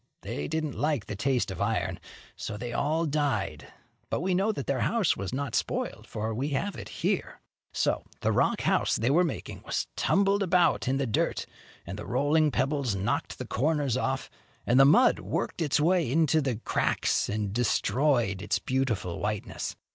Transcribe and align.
They 0.23 0.47
didn't 0.47 0.73
like 0.75 1.05
the 1.05 1.15
taste 1.15 1.51
of 1.51 1.61
iron, 1.61 1.99
so 2.35 2.57
they 2.57 2.73
all 2.73 3.05
died; 3.05 3.67
but 4.09 4.21
we 4.21 4.33
know 4.33 4.51
that 4.51 4.65
their 4.65 4.79
house 4.79 5.15
was 5.15 5.31
not 5.31 5.53
spoiled, 5.53 6.07
for 6.07 6.33
we 6.33 6.47
have 6.57 6.75
it 6.75 6.89
here. 6.89 7.39
So 7.71 8.05
the 8.21 8.31
rock 8.31 8.61
house 8.61 8.95
they 8.95 9.11
were 9.11 9.23
making 9.23 9.61
was 9.63 9.85
tumbled 9.95 10.41
about 10.41 10.87
in 10.87 10.97
the 10.97 11.05
dirt, 11.05 11.45
and 11.85 11.99
the 11.99 12.07
rolling 12.07 12.49
pebbles 12.49 12.95
knocked 12.95 13.37
the 13.37 13.45
corners 13.45 13.95
off, 13.95 14.27
and 14.65 14.79
the 14.79 14.85
mud 14.85 15.19
worked 15.19 15.61
its 15.61 15.79
way 15.79 16.11
into 16.11 16.41
the 16.41 16.55
cracks 16.55 17.29
and 17.29 17.53
destroyed 17.53 18.41
its 18.41 18.57
beautiful 18.57 19.19
whiteness. 19.19 19.75